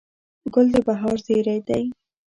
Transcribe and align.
ګل 0.53 0.67
د 0.73 0.75
بهار 0.87 1.17
زېری 1.25 1.59
دی. 1.67 1.83